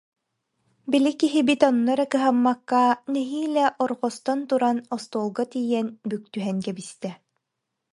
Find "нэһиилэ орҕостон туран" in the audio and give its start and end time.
3.13-4.77